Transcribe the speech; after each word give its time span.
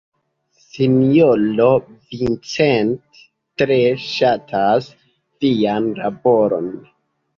Sinjoro 0.75 1.67
Vincent 2.13 3.21
tre 3.63 3.79
ŝatas 4.07 4.89
vian 5.45 5.91
laboron. 6.05 6.71